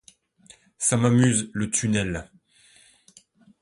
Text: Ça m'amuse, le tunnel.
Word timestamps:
Ça 0.79 0.97
m'amuse, 0.97 1.51
le 1.53 1.69
tunnel. 1.69 2.31